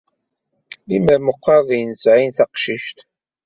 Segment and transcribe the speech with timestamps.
[0.87, 2.97] Lemmer meqqar d ay nesɛi taqcict!